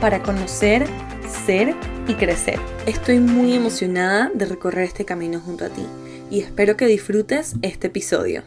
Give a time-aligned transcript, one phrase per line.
[0.00, 0.86] para conocer,
[1.44, 1.74] ser
[2.06, 2.58] y crecer.
[2.86, 5.86] Estoy muy emocionada de recorrer este camino junto a ti
[6.30, 8.42] y espero que disfrutes este episodio.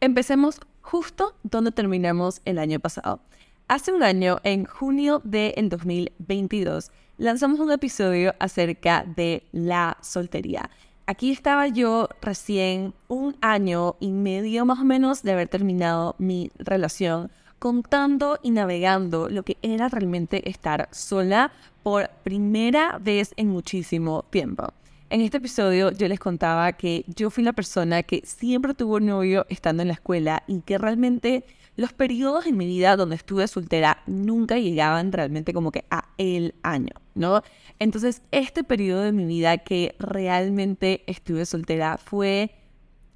[0.00, 3.20] Empecemos justo donde terminamos el año pasado.
[3.68, 10.70] Hace un año, en junio del 2022, lanzamos un episodio acerca de la soltería.
[11.06, 16.50] Aquí estaba yo recién un año y medio más o menos de haber terminado mi
[16.58, 24.24] relación contando y navegando lo que era realmente estar sola por primera vez en muchísimo
[24.30, 24.72] tiempo.
[25.10, 29.06] En este episodio yo les contaba que yo fui la persona que siempre tuvo un
[29.06, 31.44] novio estando en la escuela y que realmente
[31.76, 36.54] los periodos en mi vida donde estuve soltera nunca llegaban realmente como que a el
[36.62, 37.42] año, ¿no?
[37.78, 42.50] Entonces este periodo de mi vida que realmente estuve soltera fue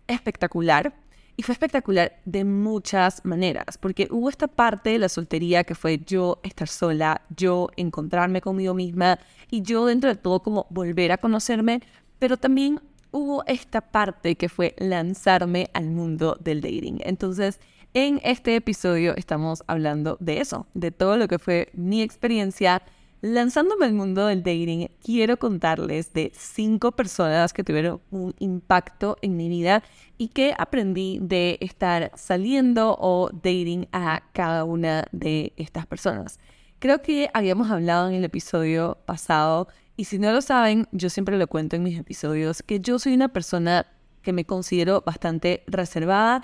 [0.06, 0.95] espectacular
[1.36, 5.98] y fue espectacular de muchas maneras, porque hubo esta parte de la soltería que fue
[5.98, 9.19] yo estar sola, yo encontrarme conmigo misma
[9.50, 11.80] y yo dentro de todo como volver a conocerme,
[12.19, 16.98] pero también hubo esta parte que fue lanzarme al mundo del dating.
[17.05, 17.60] Entonces,
[17.94, 22.83] en este episodio estamos hablando de eso, de todo lo que fue mi experiencia
[23.25, 29.37] Lanzándome al mundo del dating, quiero contarles de cinco personas que tuvieron un impacto en
[29.37, 29.84] mi vida
[30.19, 36.41] y que aprendí de estar saliendo o dating a cada una de estas personas.
[36.81, 41.39] Creo que habíamos hablado en el episodio pasado y si no lo saben, yo siempre
[41.39, 43.87] lo cuento en mis episodios, que yo soy una persona
[44.23, 46.43] que me considero bastante reservada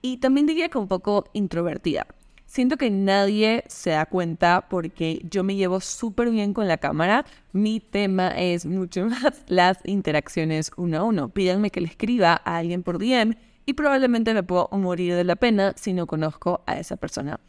[0.00, 2.08] y también diría que un poco introvertida.
[2.52, 7.24] Siento que nadie se da cuenta porque yo me llevo súper bien con la cámara.
[7.52, 11.30] Mi tema es mucho más las interacciones uno a uno.
[11.30, 15.36] Pídanme que le escriba a alguien por DM y probablemente me puedo morir de la
[15.36, 17.40] pena si no conozco a esa persona.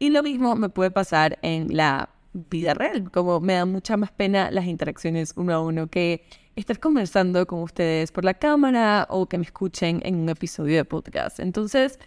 [0.00, 4.10] Y lo mismo me puede pasar en la vida real, como me da mucha más
[4.10, 6.24] pena las interacciones uno a uno que
[6.56, 10.84] estar conversando con ustedes por la cámara o que me escuchen en un episodio de
[10.84, 11.38] podcast.
[11.38, 12.00] Entonces,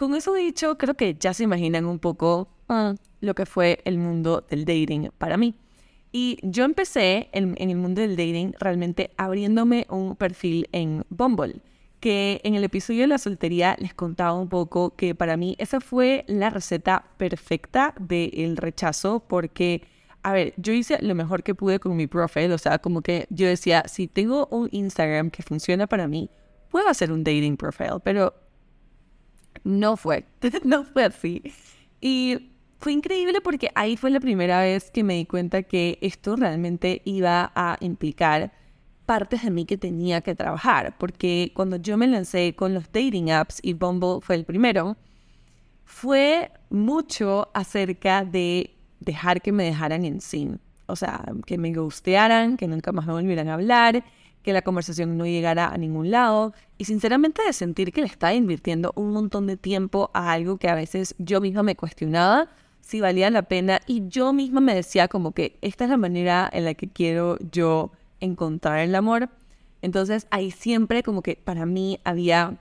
[0.00, 3.98] con eso dicho, creo que ya se imaginan un poco ah, lo que fue el
[3.98, 5.54] mundo del dating para mí.
[6.10, 11.60] Y yo empecé en, el mundo del dating realmente abriéndome un perfil en Bumble,
[12.00, 15.82] que en el episodio de la soltería les contaba un poco que para mí esa
[15.82, 19.82] fue la receta perfecta del rechazo, porque,
[20.22, 23.26] a ver, yo hice lo mejor que pude con mi profile, o sea, como que
[23.28, 26.30] yo decía, si tengo un Instagram que funciona para mí,
[26.70, 28.32] puedo hacer un dating profile, pero
[29.64, 30.24] no fue,
[30.64, 31.42] no fue así.
[32.00, 36.36] Y fue increíble porque ahí fue la primera vez que me di cuenta que esto
[36.36, 38.52] realmente iba a implicar
[39.04, 43.32] partes de mí que tenía que trabajar, porque cuando yo me lancé con los dating
[43.32, 44.96] apps y Bumble fue el primero,
[45.84, 50.48] fue mucho acerca de dejar que me dejaran en sí.
[50.86, 54.04] O sea, que me gustearan, que nunca más me volvieran a hablar,
[54.42, 58.34] que la conversación no llegara a ningún lado y sinceramente de sentir que le estaba
[58.34, 62.48] invirtiendo un montón de tiempo a algo que a veces yo misma me cuestionaba
[62.80, 66.48] si valía la pena y yo misma me decía como que esta es la manera
[66.52, 69.28] en la que quiero yo encontrar el amor.
[69.82, 72.58] Entonces ahí siempre como que para mí había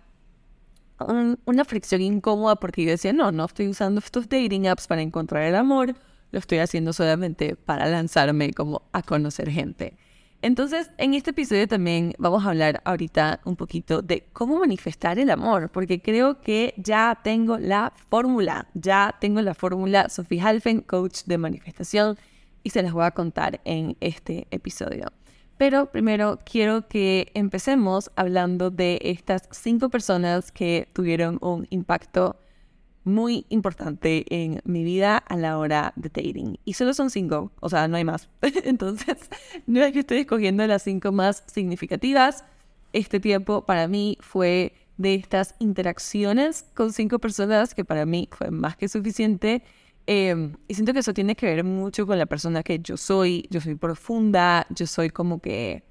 [1.45, 5.44] una fricción incómoda porque yo decía, no, no estoy usando estos dating apps para encontrar
[5.44, 5.95] el amor,
[6.31, 9.97] lo estoy haciendo solamente para lanzarme como a conocer gente.
[10.41, 15.31] Entonces, en este episodio también vamos a hablar ahorita un poquito de cómo manifestar el
[15.31, 21.23] amor, porque creo que ya tengo la fórmula, ya tengo la fórmula Sophie Halfen, coach
[21.25, 22.17] de manifestación,
[22.63, 25.12] y se las voy a contar en este episodio.
[25.57, 32.38] Pero primero quiero que empecemos hablando de estas cinco personas que tuvieron un impacto
[33.04, 36.57] muy importante en mi vida a la hora de dating.
[36.66, 38.30] Y solo son cinco, o sea, no hay más.
[38.42, 39.18] Entonces,
[39.68, 42.44] no es que estoy escogiendo las cinco más significativas.
[42.94, 48.51] Este tiempo para mí fue de estas interacciones con cinco personas que para mí fue
[48.51, 49.63] más que suficiente.
[50.07, 53.48] Em, y siento que eso tiene que ver mucho con la persona que yo soy.
[53.50, 55.84] Yo soy profunda, yo soy como que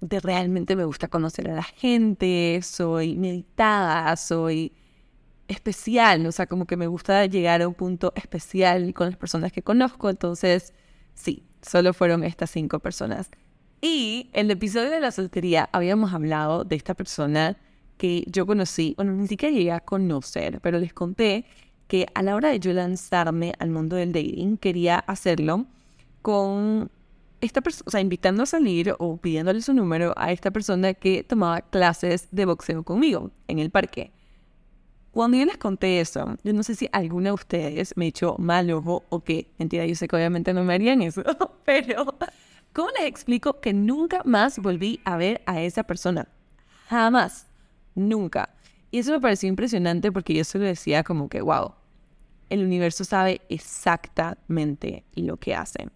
[0.00, 4.72] de realmente me gusta conocer a la gente, soy meditada, soy
[5.52, 9.52] especial, o sea, como que me gusta llegar a un punto especial con las personas
[9.52, 10.72] que conozco, entonces
[11.14, 13.30] Sí, solo fueron estas cinco personas.
[13.80, 17.56] Y en el episodio de la soltería habíamos hablado de esta persona
[17.96, 21.44] que yo conocí, bueno, ni siquiera llegué a conocer, pero les conté
[21.88, 25.66] que a la hora de yo lanzarme al mundo del dating, quería hacerlo
[26.22, 26.90] con
[27.40, 31.24] esta persona, o sea, invitando a salir o pidiéndole su número a esta persona que
[31.24, 34.12] tomaba clases de boxeo conmigo en el parque.
[35.12, 38.70] Cuando yo les conté eso, yo no sé si alguna de ustedes me echó mal
[38.70, 39.46] ojo o qué.
[39.58, 41.22] Mentira, yo sé que obviamente no me harían eso,
[41.66, 42.16] pero
[42.72, 46.28] ¿cómo les explico que nunca más volví a ver a esa persona?
[46.88, 47.46] Jamás,
[47.94, 48.54] nunca.
[48.90, 51.74] Y eso me pareció impresionante porque yo solo decía como que, wow,
[52.48, 55.88] el universo sabe exactamente lo que hace.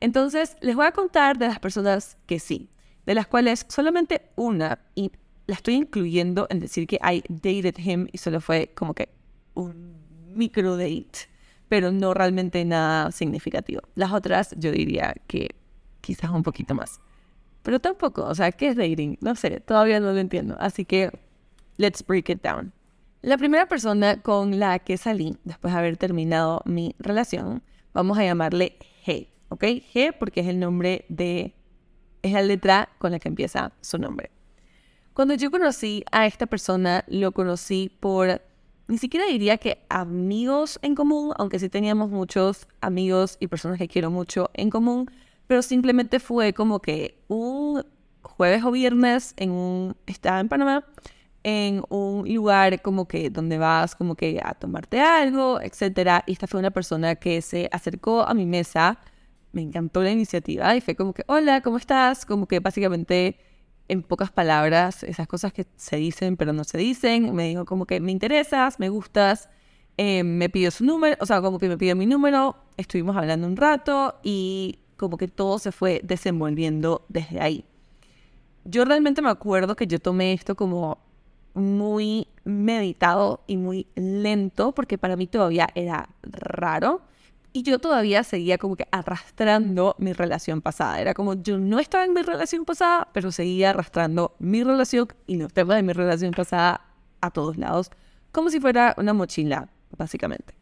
[0.00, 2.70] Entonces, les voy a contar de las personas que sí,
[3.04, 5.12] de las cuales solamente una, y
[5.46, 9.08] la estoy incluyendo en decir que I dated him y solo fue como que
[9.54, 9.96] un
[10.34, 11.28] micro date,
[11.68, 13.82] pero no realmente nada significativo.
[13.94, 15.54] Las otras yo diría que
[16.00, 17.00] quizás un poquito más.
[17.62, 19.18] Pero tampoco, o sea, ¿qué es dating?
[19.20, 20.56] No sé, todavía no lo entiendo.
[20.60, 21.10] Así que,
[21.78, 22.72] let's break it down.
[23.22, 28.24] La primera persona con la que salí después de haber terminado mi relación, vamos a
[28.24, 29.28] llamarle G.
[29.48, 29.62] ¿ok?
[29.62, 31.54] G porque es el nombre de,
[32.22, 34.30] es la letra con la que empieza su nombre.
[35.16, 38.42] Cuando yo conocí a esta persona, lo conocí por,
[38.86, 43.88] ni siquiera diría que amigos en común, aunque sí teníamos muchos amigos y personas que
[43.88, 45.10] quiero mucho en común,
[45.46, 47.82] pero simplemente fue como que un
[48.20, 50.84] jueves o viernes en un, estaba en Panamá,
[51.44, 56.46] en un lugar como que donde vas como que a tomarte algo, etcétera, y esta
[56.46, 58.98] fue una persona que se acercó a mi mesa
[59.52, 62.26] me encantó la iniciativa y fue como que, hola, ¿cómo estás?
[62.26, 63.38] Como que básicamente,
[63.88, 67.86] en pocas palabras, esas cosas que se dicen pero no se dicen, me dijo como
[67.86, 69.48] que me interesas, me gustas,
[69.96, 73.46] eh, me pidió su número, o sea, como que me pidió mi número, estuvimos hablando
[73.46, 77.64] un rato y como que todo se fue desenvolviendo desde ahí.
[78.64, 80.98] Yo realmente me acuerdo que yo tomé esto como
[81.54, 87.02] muy meditado y muy lento porque para mí todavía era raro
[87.56, 91.00] y yo todavía seguía como que arrastrando mi relación pasada.
[91.00, 95.38] Era como yo no estaba en mi relación pasada, pero seguía arrastrando mi relación y
[95.38, 96.82] los temas de mi relación pasada
[97.22, 97.90] a todos lados,
[98.30, 100.52] como si fuera una mochila, básicamente.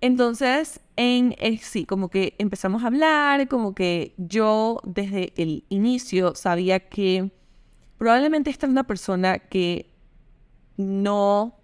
[0.00, 6.78] Entonces, en sí, como que empezamos a hablar, como que yo desde el inicio sabía
[6.78, 7.32] que
[7.98, 9.90] probablemente esta es una persona que
[10.76, 11.56] no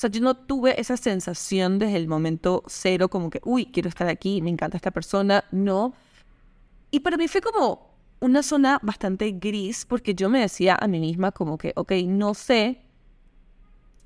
[0.00, 4.08] sea, yo no tuve esa sensación desde el momento cero, como que, uy, quiero estar
[4.08, 5.44] aquí, me encanta esta persona.
[5.50, 5.94] No.
[6.90, 11.00] Y para mí fue como una zona bastante gris, porque yo me decía a mí
[11.00, 12.82] misma como que, ok, no sé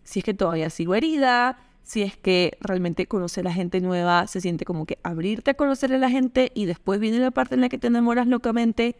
[0.02, 4.26] si es que todavía sigo herida, si es que realmente conocer a la gente nueva
[4.26, 7.54] se siente como que abrirte a conocer a la gente y después viene la parte
[7.54, 8.96] en la que te enamoras locamente,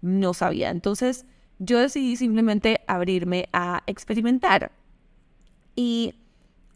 [0.00, 0.70] no sabía.
[0.70, 1.26] Entonces
[1.58, 4.72] yo decidí simplemente abrirme a experimentar.
[5.76, 6.14] Y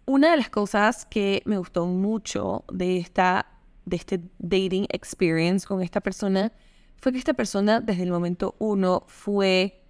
[0.07, 3.47] una de las cosas que me gustó mucho de, esta,
[3.87, 6.53] de este dating experience con esta persona
[7.01, 9.83] fue que esta persona desde el momento uno fue,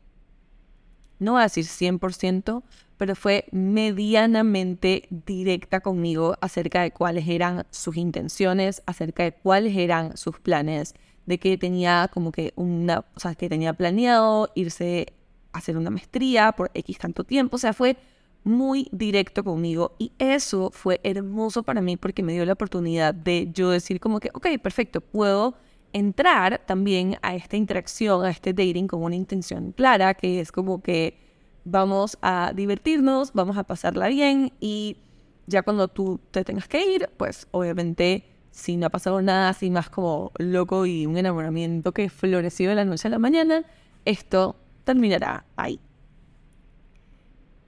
[1.18, 2.62] no voy a decir 100%,
[2.96, 10.16] pero fue medianamente directa conmigo acerca de cuáles eran sus intenciones, acerca de cuáles eran
[10.16, 10.94] sus planes,
[11.26, 15.14] de que tenía como que una, o sea, que tenía planeado irse
[15.52, 17.96] a hacer una maestría por X tanto tiempo, o sea, fue
[18.44, 23.50] muy directo conmigo y eso fue hermoso para mí porque me dio la oportunidad de
[23.52, 25.56] yo decir como que, ok, perfecto, puedo
[25.92, 30.82] entrar también a esta interacción, a este dating con una intención clara, que es como
[30.82, 31.18] que
[31.64, 34.98] vamos a divertirnos, vamos a pasarla bien y
[35.46, 39.70] ya cuando tú te tengas que ir, pues obviamente si no ha pasado nada así
[39.70, 43.64] más como loco y un enamoramiento que floreció de la noche a la mañana,
[44.04, 45.80] esto terminará ahí.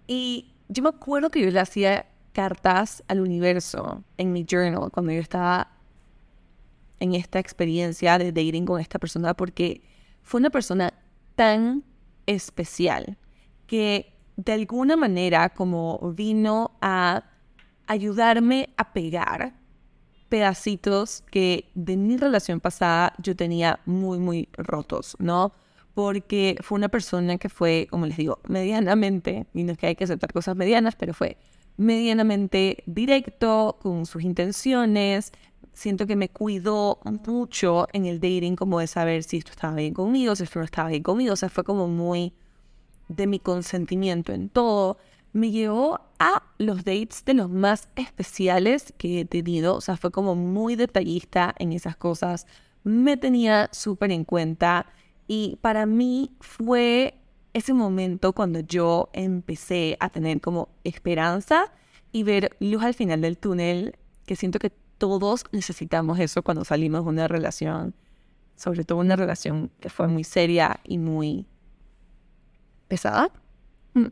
[0.06, 5.12] Y yo me acuerdo que yo le hacía cartas al universo en mi journal cuando
[5.12, 5.70] yo estaba
[7.00, 9.82] en esta experiencia de dating con esta persona porque
[10.22, 10.92] fue una persona
[11.34, 11.84] tan
[12.26, 13.16] especial
[13.66, 17.24] que de alguna manera como vino a
[17.86, 19.54] ayudarme a pegar
[20.28, 25.52] pedacitos que de mi relación pasada yo tenía muy, muy rotos, ¿no?
[25.96, 29.96] Porque fue una persona que fue, como les digo, medianamente, y no es que hay
[29.96, 31.38] que aceptar cosas medianas, pero fue
[31.78, 35.32] medianamente directo con sus intenciones.
[35.72, 39.94] Siento que me cuidó mucho en el dating, como de saber si esto estaba bien
[39.94, 41.32] conmigo, si esto no estaba bien conmigo.
[41.32, 42.34] O sea, fue como muy
[43.08, 44.98] de mi consentimiento en todo.
[45.32, 49.74] Me llevó a los dates de los más especiales que he tenido.
[49.74, 52.46] O sea, fue como muy detallista en esas cosas
[52.86, 54.86] me tenía súper en cuenta
[55.26, 57.14] y para mí fue
[57.52, 61.72] ese momento cuando yo empecé a tener como esperanza
[62.12, 67.04] y ver luz al final del túnel, que siento que todos necesitamos eso cuando salimos
[67.04, 67.94] de una relación,
[68.56, 71.46] sobre todo una relación que fue muy seria y muy
[72.88, 73.30] pesada.
[73.94, 74.06] Mm.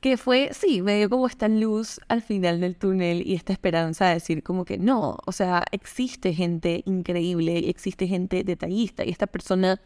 [0.00, 4.06] Que fue, sí, me dio como esta luz al final del túnel y esta esperanza
[4.08, 9.26] de decir como que no, o sea, existe gente increíble, existe gente detallista y esta
[9.26, 9.80] persona,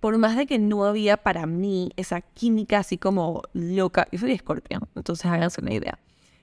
[0.00, 4.32] por más de que no había para mí esa química así como loca, yo soy
[4.32, 5.98] escorpión, entonces háganse una idea,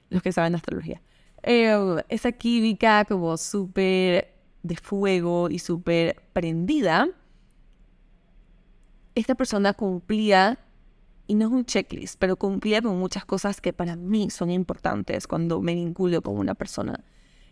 [0.10, 1.02] los que saben astrología,
[1.44, 4.34] eh, esa química como súper
[4.64, 7.10] de fuego y súper prendida,
[9.16, 10.60] esta persona cumplía
[11.26, 15.28] y no es un checklist, pero cumplía con muchas cosas que para mí son importantes
[15.28, 17.04] cuando me vinculo con una persona.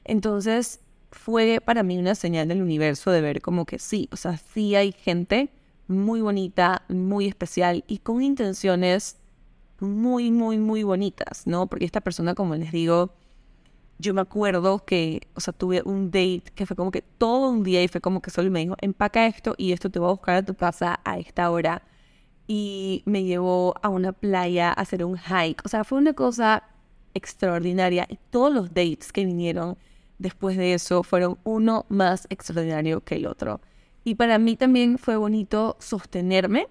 [0.04, 0.80] Entonces
[1.12, 4.76] fue para mí una señal del universo de ver como que sí, o sea, sí
[4.76, 5.50] hay gente
[5.88, 9.18] muy bonita, muy especial y con intenciones
[9.80, 11.68] muy, muy, muy bonitas, ¿no?
[11.68, 13.14] Porque esta persona, como les digo,
[13.98, 17.64] yo me acuerdo que, o sea, tuve un date que fue como que todo un
[17.64, 20.12] día y fue como que solo me dijo, empaca esto y esto te voy a
[20.12, 21.84] buscar a tu casa a esta hora
[22.48, 25.66] y me llevó a una playa a hacer un hike.
[25.66, 26.64] O sea, fue una cosa
[27.14, 28.06] extraordinaria.
[28.10, 29.78] Y todos los dates que vinieron
[30.20, 33.62] después de eso fueron uno más extraordinario que el otro.
[34.06, 36.68] Y para mí también fue bonito sostenerme.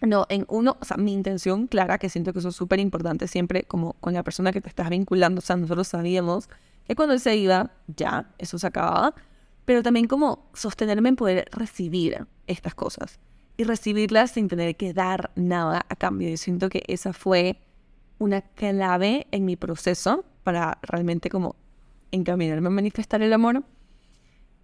[0.00, 3.26] No, en uno, o sea, mi intención clara, que siento que eso es súper importante
[3.26, 5.40] siempre, como con la persona que te estás vinculando.
[5.40, 6.48] O sea, nosotros sabíamos
[6.86, 9.14] que cuando él se iba, ya, eso se acababa.
[9.64, 13.18] Pero también como sostenerme en poder recibir estas cosas
[13.56, 16.28] y recibirlas sin tener que dar nada a cambio.
[16.28, 17.58] Yo siento que esa fue
[18.18, 21.56] una clave en mi proceso para realmente como
[22.12, 23.64] encaminarme a manifestar el amor.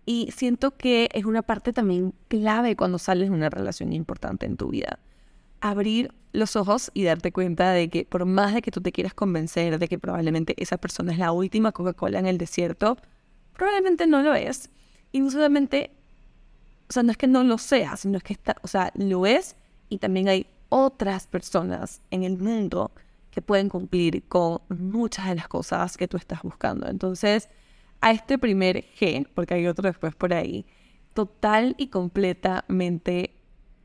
[0.04, 4.56] Y siento que es una parte también clave cuando sales de una relación importante en
[4.56, 4.98] tu vida.
[5.60, 9.14] Abrir los ojos y darte cuenta de que por más de que tú te quieras
[9.14, 12.96] convencer de que probablemente esa persona es la última Coca-Cola en el desierto,
[13.54, 14.70] probablemente no lo es.
[15.12, 15.92] Y no solamente
[16.88, 19.24] o sea, no es que no lo sea, sino es que está, o sea, lo
[19.24, 19.56] es
[19.88, 22.90] y también hay otras personas en el mundo
[23.30, 26.86] que pueden cumplir con muchas de las cosas que tú estás buscando.
[26.88, 27.48] Entonces,
[28.02, 30.66] a este primer G, porque hay otro después por ahí,
[31.14, 33.30] total y completamente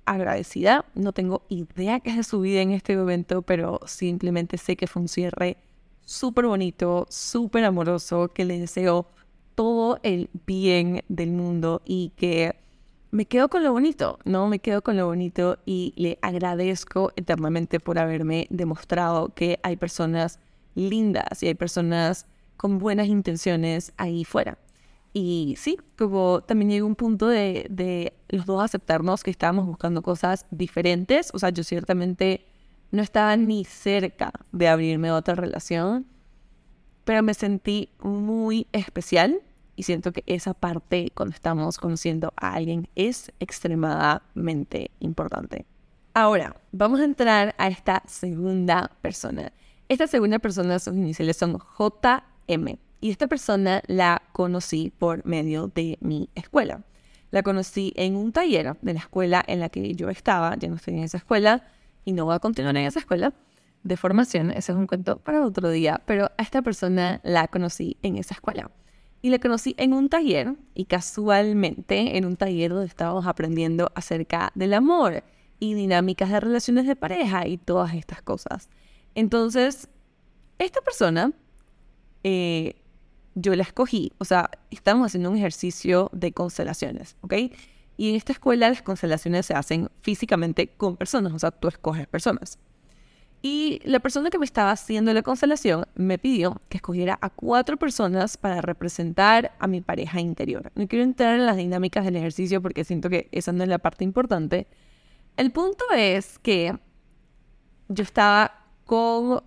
[0.05, 0.85] agradecida.
[0.95, 4.87] No tengo idea qué es de su vida en este momento, pero simplemente sé que
[4.87, 5.57] fue un cierre
[6.01, 9.07] súper bonito, súper amoroso, que le deseo
[9.55, 12.55] todo el bien del mundo y que
[13.11, 14.47] me quedo con lo bonito, ¿no?
[14.47, 20.39] Me quedo con lo bonito y le agradezco eternamente por haberme demostrado que hay personas
[20.75, 22.25] lindas y hay personas
[22.57, 24.57] con buenas intenciones ahí fuera.
[25.13, 30.01] Y sí, como también llegó un punto de, de los dos aceptarnos que estábamos buscando
[30.01, 31.31] cosas diferentes.
[31.33, 32.45] O sea, yo ciertamente
[32.91, 36.05] no estaba ni cerca de abrirme a otra relación,
[37.03, 39.41] pero me sentí muy especial
[39.75, 45.65] y siento que esa parte cuando estamos conociendo a alguien es extremadamente importante.
[46.13, 49.53] Ahora, vamos a entrar a esta segunda persona.
[49.87, 51.59] Esta segunda persona, sus iniciales son
[52.47, 56.83] Y esta persona la conocí por medio de mi escuela.
[57.29, 60.55] La conocí en un taller de la escuela en la que yo estaba.
[60.55, 61.67] Ya no estoy en esa escuela
[62.05, 63.33] y no voy a continuar en esa escuela
[63.83, 64.51] de formación.
[64.51, 66.01] Ese es un cuento para otro día.
[66.05, 68.71] Pero a esta persona la conocí en esa escuela.
[69.21, 74.51] Y la conocí en un taller y casualmente en un taller donde estábamos aprendiendo acerca
[74.55, 75.23] del amor
[75.59, 78.69] y dinámicas de relaciones de pareja y todas estas cosas.
[79.15, 79.89] Entonces,
[80.59, 81.33] esta persona,
[82.29, 82.75] eh,
[83.35, 87.33] yo la escogí, o sea, estamos haciendo un ejercicio de constelaciones, ¿ok?
[87.95, 92.05] Y en esta escuela las constelaciones se hacen físicamente con personas, o sea, tú escoges
[92.05, 92.59] personas.
[93.41, 97.77] Y la persona que me estaba haciendo la constelación me pidió que escogiera a cuatro
[97.77, 100.69] personas para representar a mi pareja interior.
[100.75, 103.77] No quiero entrar en las dinámicas del ejercicio porque siento que esa no es la
[103.77, 104.67] parte importante.
[105.37, 106.77] El punto es que
[107.87, 109.41] yo estaba con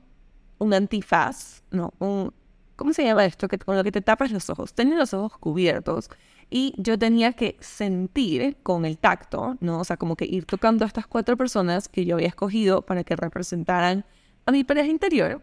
[0.57, 2.33] un antifaz, no, un,
[2.81, 3.47] ¿cómo se llama esto?
[3.47, 4.73] Que, con lo que te tapas los ojos.
[4.73, 6.09] Tenía los ojos cubiertos
[6.49, 9.81] y yo tenía que sentir con el tacto, ¿no?
[9.81, 13.05] O sea, como que ir tocando a estas cuatro personas que yo había escogido para
[13.05, 14.07] que representaran
[14.47, 15.43] a mi pareja interior.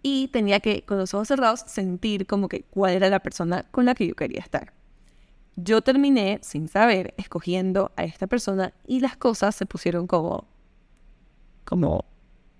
[0.00, 3.84] Y tenía que, con los ojos cerrados, sentir como que cuál era la persona con
[3.84, 4.72] la que yo quería estar.
[5.56, 10.46] Yo terminé, sin saber, escogiendo a esta persona y las cosas se pusieron como,
[11.64, 12.04] como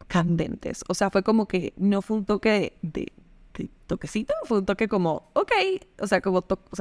[0.09, 0.83] candentes.
[0.89, 3.13] O sea, fue como que no fue un toque de,
[3.87, 5.53] toquecito, fue un toque como, ok,
[6.01, 6.77] o sea, como, o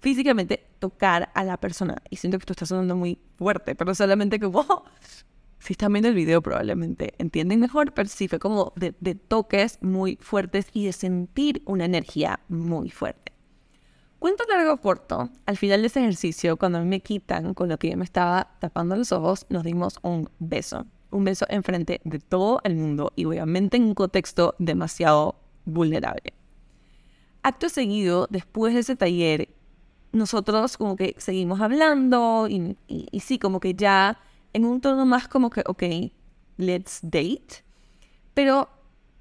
[0.00, 2.02] físicamente tocar a la persona.
[2.10, 4.64] Y siento que esto está sonando muy fuerte, pero solamente como,
[5.58, 10.16] si están viendo el video probablemente entienden mejor, pero sí fue como de, toques muy
[10.20, 13.32] fuertes y de sentir una energía muy fuerte.
[14.18, 17.96] Cuento largo corto, al final de ese ejercicio, cuando me quitan con lo que yo
[17.96, 20.86] me estaba tapando los ojos, nos dimos un beso.
[21.10, 25.36] Un beso enfrente de todo el mundo y obviamente en un contexto demasiado
[25.70, 26.34] vulnerable.
[27.42, 29.48] Acto seguido, después de ese taller,
[30.12, 32.76] nosotros como que seguimos hablando y,
[33.20, 34.18] sí, como que ya
[34.52, 35.82] en un tono más como que, ok,
[36.56, 37.64] let's date.
[38.34, 38.68] Pero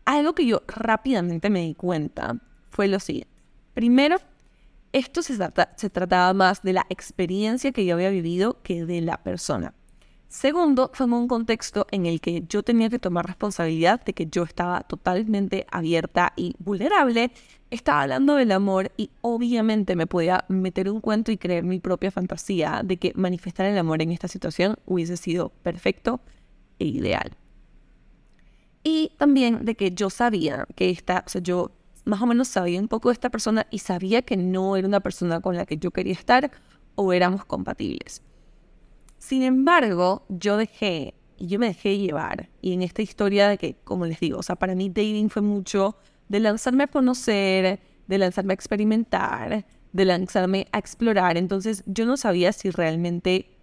[0.06, 2.36] algo que yo rápidamente me di cuenta
[2.70, 3.30] fue lo siguiente.
[3.74, 4.18] Primero,
[4.92, 5.38] esto se,
[5.76, 9.74] se trataba más de la experiencia que yo había vivido que de la persona.
[10.30, 14.44] Segundo, fue un contexto en el que yo tenía que tomar responsabilidad de que yo
[14.44, 17.32] estaba totalmente abierta y vulnerable.
[17.72, 22.12] Estaba hablando del amor y obviamente me podía meter un cuento y creer mi propia
[22.12, 26.20] fantasía de que manifestar el amor en esta situación hubiese sido perfecto
[26.78, 27.32] e ideal.
[28.84, 31.72] Y también de que yo sabía que esta, o sea, yo
[32.06, 35.00] más o menos sabía un poco de esta persona y sabía que no era una
[35.00, 36.52] persona con la que yo quería estar
[36.94, 38.22] o éramos compatibles.
[39.20, 42.50] Sin embargo, yo dejé, y yo me dejé llevar.
[42.62, 45.42] Y en esta historia de que, como les digo, o sea, para mí dating fue
[45.42, 45.98] mucho
[46.28, 51.38] de lanzarme a conocer, de lanzarme a experimentar, de lanzarme a explorar.
[51.38, 53.58] Entonces yo no sabía si realmente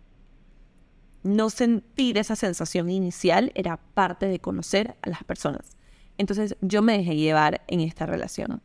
[1.23, 5.77] no sentir esa sensación inicial era parte de conocer a las personas.
[6.19, 8.63] Entonces yo me dejé llevar en esta relación.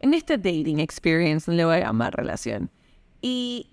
[0.00, 2.70] En este dating experience, le voy a llamar relación.
[3.20, 3.71] Y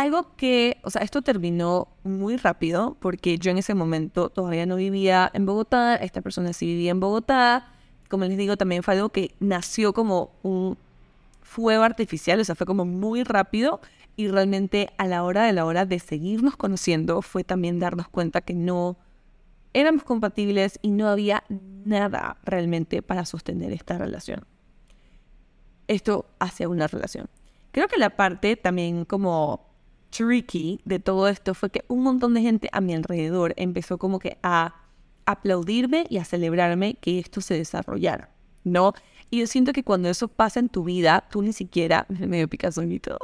[0.00, 4.76] algo que, o sea, esto terminó muy rápido porque yo en ese momento todavía no
[4.76, 7.72] vivía en Bogotá, esta persona sí vivía en Bogotá.
[8.08, 10.78] Como les digo, también fue algo que nació como un
[11.42, 13.80] fuego artificial, o sea, fue como muy rápido
[14.16, 18.40] y realmente a la hora de la hora de seguirnos conociendo fue también darnos cuenta
[18.40, 18.96] que no
[19.74, 24.46] éramos compatibles y no había nada realmente para sostener esta relación.
[25.86, 27.28] Esto hacia una relación.
[27.72, 29.65] Creo que la parte también como
[30.16, 34.18] tricky de todo esto fue que un montón de gente a mi alrededor empezó como
[34.18, 34.74] que a
[35.26, 38.30] aplaudirme y a celebrarme que esto se desarrollara,
[38.64, 38.94] ¿no?
[39.30, 42.82] Y yo siento que cuando eso pasa en tu vida, tú ni siquiera, medio Picasso
[42.82, 43.18] y todo,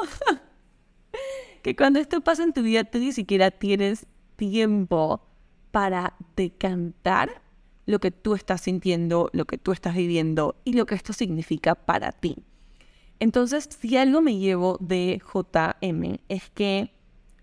[1.62, 5.22] que cuando esto pasa en tu vida, tú ni siquiera tienes tiempo
[5.70, 7.42] para decantar
[7.86, 11.74] lo que tú estás sintiendo, lo que tú estás viviendo y lo que esto significa
[11.74, 12.36] para ti.
[13.22, 16.92] Entonces, si algo me llevo de JM es que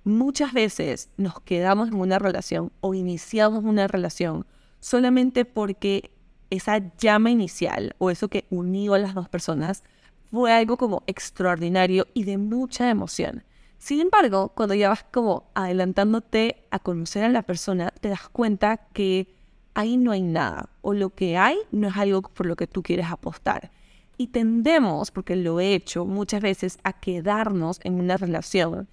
[0.04, 4.46] muchas veces nos quedamos en una relación o iniciamos una relación
[4.82, 6.12] solamente porque
[6.50, 9.86] esa llama inicial o eso que unió a las dos personas
[10.30, 13.46] fue algo como extraordinario y de mucha emoción.
[13.78, 18.76] Sin embargo, cuando ya vas como adelantándote a conocer a la persona, te das cuenta
[18.92, 19.34] que
[19.76, 22.84] ahí no hay nada o lo que hay no es algo por lo que tú
[22.84, 23.72] quieres apostar.
[24.20, 28.90] Y tendemos, porque lo he hecho muchas veces, a quedarnos en una relación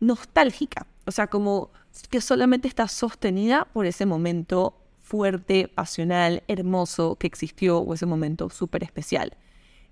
[0.00, 1.70] nostálgica, o sea, como
[2.08, 8.48] que solamente está sostenida por ese momento fuerte, pasional, hermoso que existió o ese momento
[8.48, 9.36] súper especial.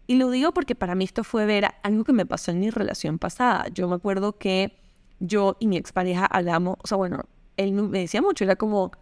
[0.07, 2.71] Y lo digo porque para mí esto fue ver algo que me pasó en mi
[2.71, 3.67] relación pasada.
[3.75, 4.79] Yo me acuerdo que
[5.21, 7.27] yo y mi expareja hablamos, o sea, bueno,
[7.59, 8.93] él me decía mucho, era como,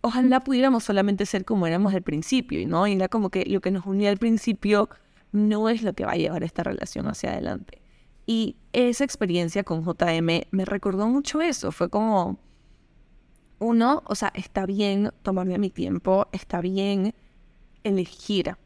[0.00, 2.86] ojalá pudiéramos solamente ser como éramos al principio, ¿no?
[2.86, 4.88] Y era como que lo que nos unía al principio
[5.32, 7.80] no es lo que va a llevar esta relación hacia adelante.
[8.26, 12.38] Y esa experiencia con JM me recordó mucho eso, fue como,
[13.58, 17.14] uno, o sea, está bien tomarme mi tiempo, está bien
[17.82, 18.56] elegir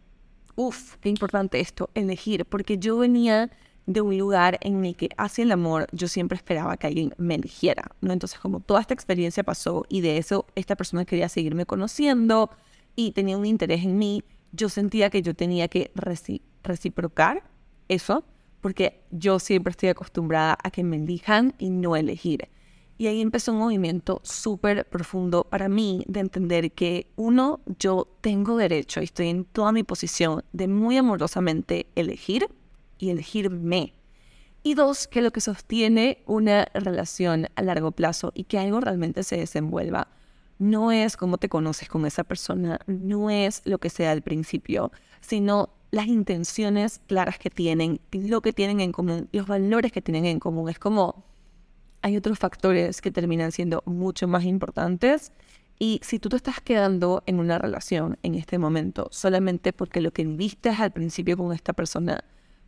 [0.57, 3.51] Uf, qué importante esto, elegir, porque yo venía
[3.87, 7.35] de un lugar en el que hacia el amor yo siempre esperaba que alguien me
[7.35, 8.13] eligiera, ¿no?
[8.13, 12.51] Entonces como toda esta experiencia pasó y de eso esta persona quería seguirme conociendo
[12.97, 15.91] y tenía un interés en mí, yo sentía que yo tenía que
[16.63, 17.43] reciprocar
[17.89, 18.25] eso,
[18.61, 22.49] porque yo siempre estoy acostumbrada a que me elijan y no elegir.
[22.97, 28.57] Y ahí empezó un movimiento súper profundo para mí de entender que uno, yo tengo
[28.57, 32.49] derecho y estoy en toda mi posición de muy amorosamente elegir
[33.05, 33.95] y elegirme.
[34.63, 39.23] Y dos, que lo que sostiene una relación a largo plazo y que algo realmente
[39.23, 40.09] se desenvuelva
[40.59, 44.93] no es cómo te conoces con esa persona, no es lo que sea al principio,
[45.21, 50.25] sino las intenciones claras que tienen, lo que tienen en común, los valores que tienen
[50.27, 50.69] en común.
[50.69, 51.25] Es como
[52.03, 55.33] hay otros factores que terminan siendo mucho más importantes.
[55.79, 60.13] Y si tú te estás quedando en una relación en este momento solamente porque lo
[60.13, 62.23] que viste al principio con esta persona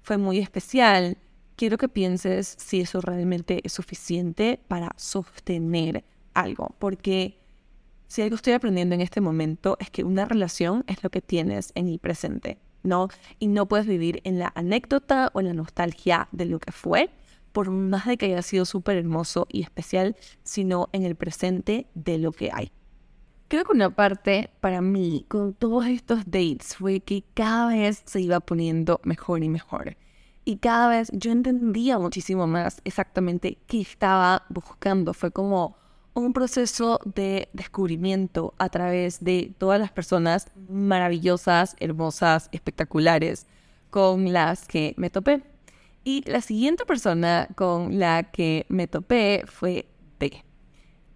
[0.06, 1.18] fue muy especial,
[1.56, 7.40] quiero que pienses si eso realmente es suficiente para sostener algo, porque
[8.06, 11.72] si algo estoy aprendiendo en este momento es que una relación es lo que tienes
[11.74, 13.08] en el presente, ¿no?
[13.40, 17.10] Y no puedes vivir en la anécdota o en la nostalgia de lo que fue,
[17.50, 20.14] por más de que haya sido súper hermoso y especial,
[20.44, 22.70] sino en el presente de lo que hay.
[23.48, 28.20] Creo que una parte para mí con todos estos dates fue que cada vez se
[28.20, 29.96] iba poniendo mejor y mejor.
[30.44, 35.14] Y cada vez yo entendía muchísimo más exactamente qué estaba buscando.
[35.14, 35.76] Fue como
[36.14, 43.46] un proceso de descubrimiento a través de todas las personas maravillosas, hermosas, espectaculares
[43.90, 45.44] con las que me topé.
[46.02, 49.86] Y la siguiente persona con la que me topé fue
[50.18, 50.42] D.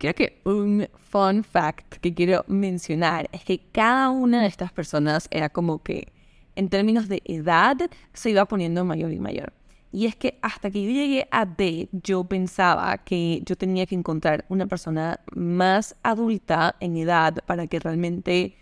[0.01, 5.29] Creo que un fun fact que quiero mencionar es que cada una de estas personas
[5.31, 6.09] era como que
[6.57, 7.77] en términos de edad
[8.15, 9.53] se iba poniendo mayor y mayor.
[9.93, 13.95] Y es que hasta que yo llegué a D, yo pensaba que yo tenía que
[13.95, 18.57] encontrar una persona más adulta en edad para que realmente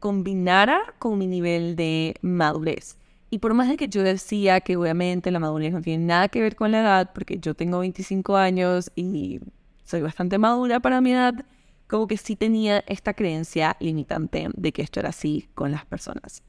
[0.00, 2.98] combinara con mi nivel de madurez.
[3.30, 6.40] Y por más de que yo decía que obviamente la madurez no tiene nada que
[6.40, 9.38] ver con la edad, porque yo tengo 25 años y
[9.84, 11.34] soy bastante madura para mi edad,
[11.86, 16.42] como que sí tenía esta creencia limitante de que esto era así con las personas.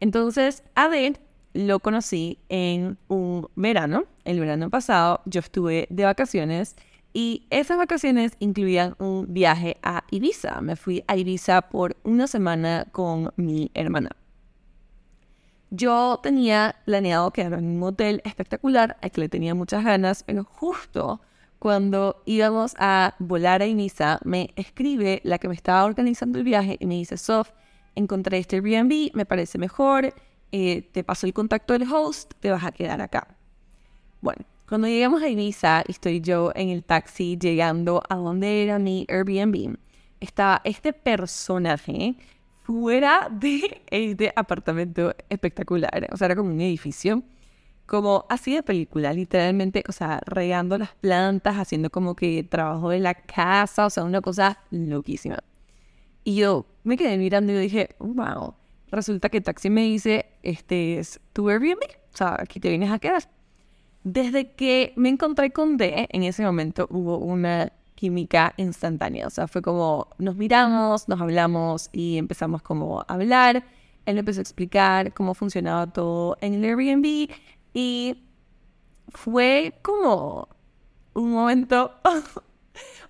[0.00, 1.14] Entonces, a D
[1.52, 4.04] lo conocí en un verano.
[4.24, 6.76] El verano pasado yo estuve de vacaciones
[7.12, 10.60] y esas vacaciones incluían un viaje a Ibiza.
[10.60, 14.10] Me fui a Ibiza por una semana con mi hermana.
[15.70, 20.44] Yo tenía planeado quedarme en un hotel espectacular, al que le tenía muchas ganas, pero
[20.44, 21.20] justo
[21.60, 26.78] cuando íbamos a volar a Ibiza, me escribe la que me estaba organizando el viaje
[26.80, 27.50] y me dice, Sof,
[27.94, 30.14] encontré este Airbnb, me parece mejor,
[30.52, 33.36] eh, te paso el contacto del host, te vas a quedar acá.
[34.22, 39.04] Bueno, cuando llegamos a Ibiza, estoy yo en el taxi llegando a donde era mi
[39.10, 39.76] Airbnb,
[40.18, 42.14] estaba este personaje
[42.62, 46.08] fuera de este apartamento espectacular.
[46.10, 47.22] O sea, era como un edificio,
[47.90, 53.00] como así de película, literalmente, o sea, regando las plantas, haciendo como que trabajo de
[53.00, 55.38] la casa, o sea, una cosa loquísima.
[56.22, 58.54] Y yo me quedé mirando y dije, wow,
[58.92, 62.92] resulta que el taxi me dice, este es tu Airbnb, o sea, aquí te vienes
[62.92, 63.28] a quedar.
[64.04, 69.48] Desde que me encontré con D, en ese momento hubo una química instantánea, o sea,
[69.48, 73.64] fue como nos miramos, nos hablamos y empezamos como a hablar.
[74.06, 77.28] Él empezó a explicar cómo funcionaba todo en el Airbnb
[77.74, 78.24] y
[79.08, 80.48] fue como
[81.14, 81.92] un momento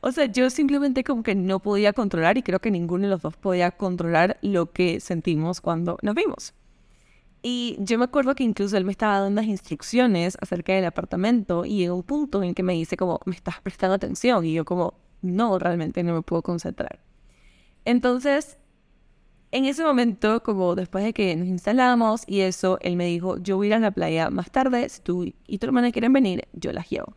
[0.03, 3.23] O sea, yo simplemente como que no podía controlar y creo que ninguno de los
[3.23, 6.55] dos podía controlar lo que sentimos cuando nos vimos.
[7.43, 11.65] Y yo me acuerdo que incluso él me estaba dando unas instrucciones acerca del apartamento
[11.65, 14.65] y en un punto en que me dice como, me estás prestando atención y yo
[14.65, 17.01] como, no, realmente no me puedo concentrar.
[17.85, 18.59] Entonces,
[19.53, 23.57] en ese momento, como después de que nos instalamos y eso, él me dijo, yo
[23.57, 26.47] voy a ir a la playa más tarde, si tú y tu hermana quieren venir,
[26.53, 27.17] yo las llevo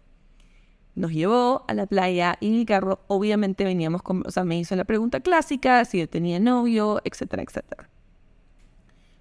[0.95, 4.59] nos llevó a la playa y en el carro obviamente veníamos con, o sea, me
[4.59, 7.89] hizo la pregunta clásica, si yo tenía novio, etcétera, etcétera.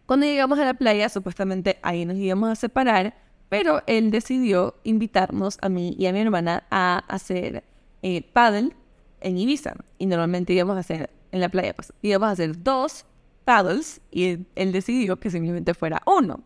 [0.06, 3.14] Cuando llegamos a la playa, supuestamente ahí nos íbamos a separar,
[3.48, 7.64] pero él decidió invitarnos a mí y a mi hermana a hacer
[8.02, 8.74] eh, paddle
[9.20, 9.74] en Ibiza.
[9.98, 13.04] Y normalmente íbamos a hacer en la playa, pues íbamos a hacer dos
[13.44, 16.40] paddles y él decidió que simplemente fuera uno.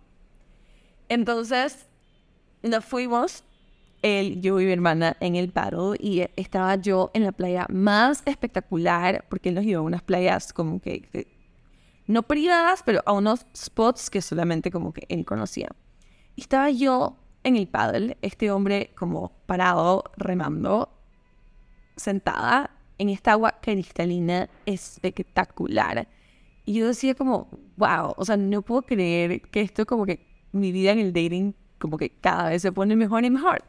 [1.09, 1.87] Entonces,
[2.63, 3.45] nos fuimos
[4.03, 8.23] él, yo y mi hermana en el paro y estaba yo en la playa más
[8.27, 11.27] espectacular porque él nos llevó a unas playas como que,
[12.07, 15.69] no privadas, pero a unos spots que solamente como que él conocía.
[16.37, 20.89] Y estaba yo en el paddle, este hombre como parado, remando,
[21.97, 26.09] sentada en esta agua cristalina espectacular.
[26.65, 30.73] Y yo decía como, wow, o sea, no puedo creer que esto como que mi
[30.73, 33.65] vida en el dating como que cada vez se pone mejor y mejor.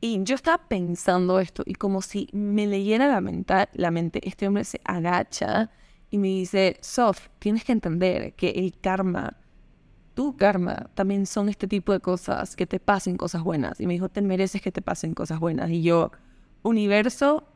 [0.00, 4.46] Y yo estaba pensando esto y como si me leyera la mente, la mente, este
[4.46, 5.70] hombre se agacha
[6.10, 9.36] y me dice, Sof, tienes que entender que el karma,
[10.14, 13.80] tu karma, también son este tipo de cosas, que te pasen cosas buenas.
[13.80, 15.70] Y me dijo, te mereces que te pasen cosas buenas.
[15.70, 16.12] Y yo,
[16.62, 17.47] universo,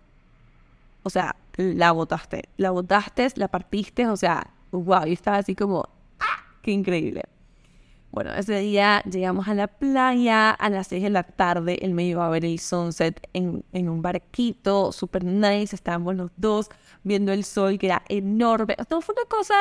[1.03, 5.89] o sea, la botaste, la botaste, la partiste, o sea, wow, y estaba así como,
[6.21, 6.57] ¡ah!
[6.63, 7.23] ¡Qué increíble!
[8.13, 11.79] Bueno, ese día llegamos a la playa a las 6 de la tarde.
[11.81, 15.75] Él me llevó a ver el sunset en, un barquito, súper nice.
[15.75, 16.69] Estábamos los dos
[17.05, 18.77] viendo el sol, que era enorme.
[18.79, 19.55] Esto fue una cosa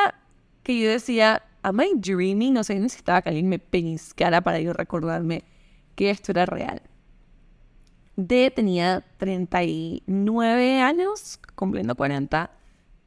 [0.62, 2.52] que yo decía, am I dreaming?
[2.52, 5.44] No sé, necesitaba que alguien me pellizcara para yo recordarme
[5.94, 6.82] que esto era real.
[8.26, 12.50] D tenía 39 años, cumpliendo 40.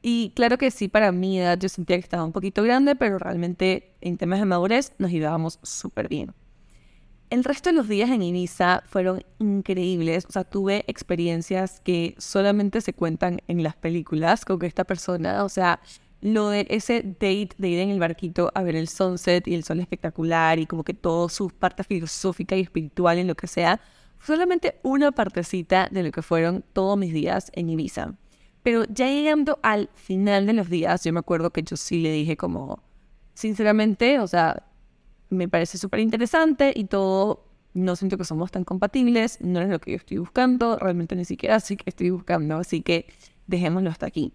[0.02, 3.18] Y claro que sí, para mi edad yo sentía que estaba un poquito grande, pero
[3.18, 6.32] realmente en temas de madurez nos llevábamos súper bien.
[7.28, 10.26] El resto de los días en Ibiza fueron increíbles.
[10.28, 15.42] O sea, tuve experiencias que solamente se cuentan en las películas con esta persona.
[15.42, 15.80] O sea,
[16.20, 19.64] lo de ese date de ir en el barquito a ver el sunset y el
[19.64, 23.80] sol espectacular y como que todo su parte filosófica y espiritual en lo que sea,
[24.20, 28.14] solamente una partecita de lo que fueron todos mis días en Ibiza.
[28.62, 32.10] Pero ya llegando al final de los días, yo me acuerdo que yo sí le
[32.10, 32.82] dije como,
[33.34, 34.64] sinceramente, o sea,
[35.30, 39.78] me parece súper interesante y todo, no siento que somos tan compatibles, no es lo
[39.78, 43.06] que yo estoy buscando, realmente ni siquiera así que estoy buscando, así que
[43.46, 44.32] dejémoslo hasta aquí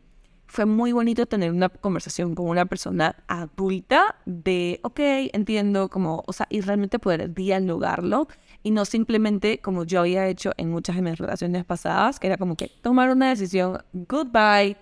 [0.52, 5.00] fue muy bonito tener una conversación con una persona adulta de, ok,
[5.32, 8.28] entiendo, como, o sea, y realmente poder dialogarlo
[8.62, 12.36] y no simplemente como yo había hecho en muchas de mis relaciones pasadas, que era
[12.36, 14.76] como que tomar una decisión, goodbye,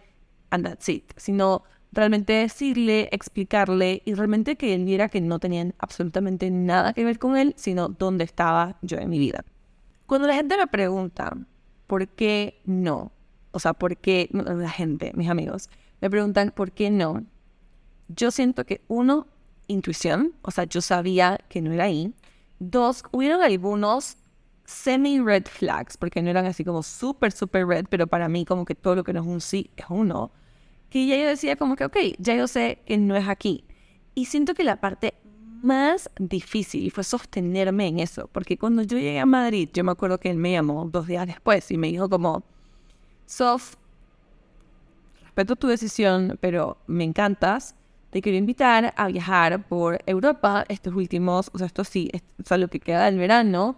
[0.49, 5.75] and that's it, sino realmente decirle, explicarle y realmente que él viera que no tenían
[5.77, 9.45] absolutamente nada que ver con él, sino dónde estaba yo en mi vida.
[10.07, 11.37] Cuando la gente me pregunta,
[11.85, 13.11] ¿por qué no?
[13.51, 15.69] O sea, ¿por qué la gente, mis amigos,
[16.01, 17.23] me preguntan por qué no?
[18.07, 19.27] Yo siento que uno,
[19.67, 22.13] intuición, o sea, yo sabía que no era ahí.
[22.59, 24.17] Dos, hubieron algunos
[24.65, 28.75] semi-red flags, porque no eran así como súper, súper red, pero para mí como que
[28.75, 30.31] todo lo que no es un sí es un no.
[30.89, 33.63] Que ya yo decía como que, ok, ya yo sé que no es aquí.
[34.15, 35.15] Y siento que la parte
[35.61, 40.19] más difícil fue sostenerme en eso, porque cuando yo llegué a Madrid, yo me acuerdo
[40.19, 42.43] que él me llamó dos días después y me dijo como,
[43.29, 43.75] Sof,
[45.21, 47.75] respeto tu decisión, pero me encantas.
[48.09, 52.09] Te quiero invitar a viajar por Europa estos últimos, o sea, esto sí,
[52.41, 53.75] o sea, lo que queda del verano.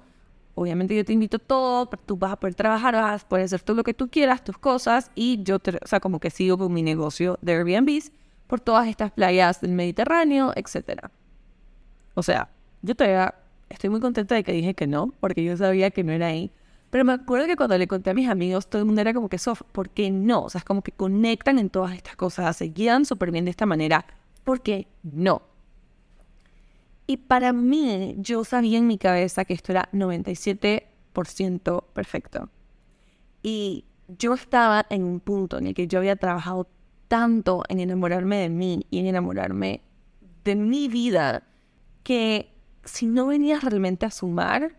[0.55, 3.75] Obviamente yo te invito todo, tú vas a poder trabajar, vas a poder hacer todo
[3.75, 6.71] lo que tú quieras, tus cosas, y yo, te, o sea, como que sigo con
[6.71, 8.13] mi negocio de Airbnbs
[8.47, 11.09] por todas estas playas del Mediterráneo, etc.
[12.13, 12.49] O sea,
[12.83, 13.35] yo todavía
[13.67, 16.51] estoy muy contenta de que dije que no, porque yo sabía que no era ahí.
[16.91, 19.30] Pero me acuerdo que cuando le conté a mis amigos, todo el mundo era como
[19.30, 20.43] que, Sof, ¿por qué no?
[20.43, 23.51] O sea, es como que conectan en todas estas cosas, se guían súper bien de
[23.51, 24.06] esta manera.
[24.43, 25.41] ¿Por qué no?
[27.08, 32.49] Y para mí, yo sabía en mi cabeza que esto era 97% perfecto.
[33.41, 33.86] Y
[34.19, 36.67] yo estaba en un punto en el que yo había trabajado
[37.08, 39.82] tanto en enamorarme de mí y en enamorarme
[40.43, 41.43] de mi vida
[42.04, 44.75] que si no venía realmente a sumar,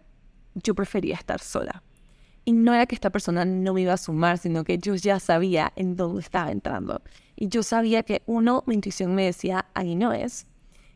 [0.54, 1.82] yo prefería estar sola.
[2.44, 5.20] Y no era que esta persona no me iba a sumar, sino que yo ya
[5.20, 7.00] sabía en dónde estaba entrando.
[7.36, 10.46] Y yo sabía que, uno, mi intuición me decía, ahí no es.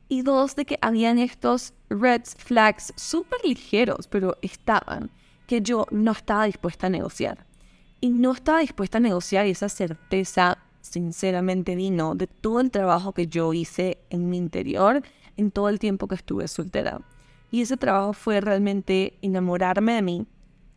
[0.09, 5.11] Y dos, de que habían estos red flags súper ligeros, pero estaban,
[5.47, 7.47] que yo no estaba dispuesta a negociar.
[8.01, 13.13] Y no estaba dispuesta a negociar y esa certeza, sinceramente, vino de todo el trabajo
[13.13, 15.03] que yo hice en mi interior
[15.37, 17.01] en todo el tiempo que estuve soltera.
[17.51, 20.27] Y ese trabajo fue realmente enamorarme de mí,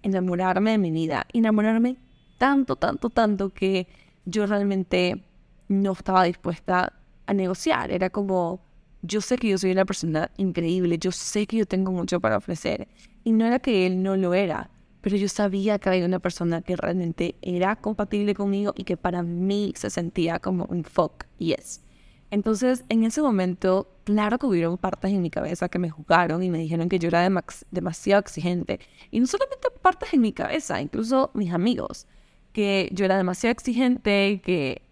[0.03, 1.97] enamorarme de mi vida, enamorarme
[2.38, 3.88] tanto, tanto, tanto que
[4.25, 5.23] yo realmente
[5.67, 6.93] no estaba dispuesta
[7.25, 7.91] a negociar.
[7.91, 8.62] Era como,
[9.01, 12.38] yo sé que yo soy una persona increíble, yo sé que yo tengo mucho para
[12.38, 12.88] ofrecer.
[13.23, 14.69] Y no era que él no lo era,
[15.01, 19.23] pero yo sabía que había una persona que realmente era compatible conmigo y que para
[19.23, 21.81] mí se sentía como un fuck yes.
[22.31, 26.49] Entonces, en ese momento, claro que hubieron partes en mi cabeza que me jugaron y
[26.49, 27.27] me dijeron que yo era
[27.71, 28.79] demasiado exigente.
[29.09, 32.07] Y no solamente partes en mi cabeza, incluso mis amigos,
[32.53, 34.83] que yo era demasiado exigente, que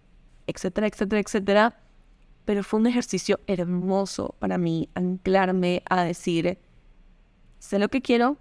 [0.48, 1.80] etcétera, etcétera, etcétera.
[2.46, 6.58] Pero fue un ejercicio hermoso para mí anclarme a decir,
[7.60, 8.38] sé lo que quiero,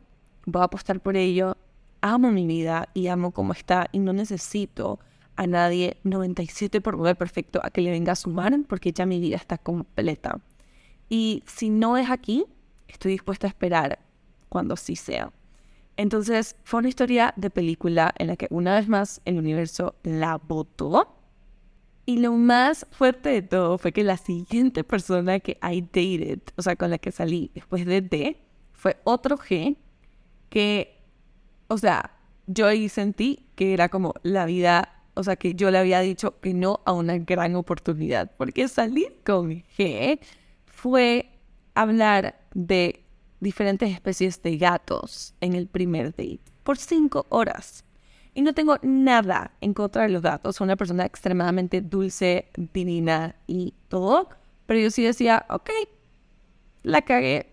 [0.47, 1.57] voy a apostar por ello,
[2.01, 5.01] amo mi vida y amo cómo está y no necesito
[5.37, 9.21] a nadie 97 por mover perfecto a que le venga a sumar porque ya mi
[9.21, 10.41] vida está completa.
[11.09, 12.47] Y si no es aquí,
[12.89, 13.99] estoy dispuesta a esperar
[14.49, 15.33] cuando sí sea.
[15.97, 20.37] Entonces fue una historia de película en la que una vez más el universo la
[20.37, 21.13] votó.
[22.05, 26.63] Y lo más fuerte de todo fue que la siguiente persona que I dated, o
[26.63, 28.37] sea, con la que salí después de D,
[28.73, 29.77] fue otro G
[30.51, 31.01] que,
[31.67, 32.13] o sea,
[32.47, 36.39] yo ahí sentí que era como la vida o sea, que yo le había dicho
[36.41, 40.21] que no a una gran oportunidad, porque salir con G
[40.67, 41.31] fue
[41.75, 43.03] hablar de
[43.41, 47.83] diferentes especies de gatos en el primer date por cinco horas.
[48.35, 50.61] Y no tengo nada en contra de los gatos.
[50.61, 54.29] Una persona extremadamente dulce, divina y todo.
[54.67, 55.71] Pero yo sí decía, ok,
[56.83, 57.47] la cagué.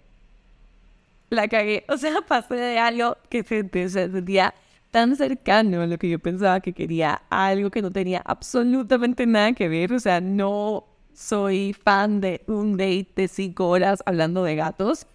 [1.30, 1.86] la cagué.
[1.88, 4.54] O sea, pasé de algo que se sentía
[4.93, 9.53] tan cercano a lo que yo pensaba que quería, algo que no tenía absolutamente nada
[9.53, 9.91] que ver.
[9.91, 15.08] O sea, no soy fan de un date de cinco horas hablando de gatos.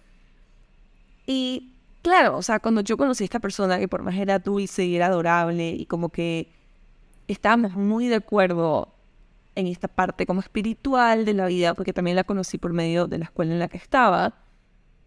[1.25, 4.83] Y claro, o sea, cuando yo conocí a esta persona que por más era dulce
[4.83, 6.51] y era adorable y como que
[7.29, 8.93] estábamos muy de acuerdo
[9.55, 13.19] en esta parte como espiritual de la vida, porque también la conocí por medio de
[13.19, 14.33] la escuela en la que estaba,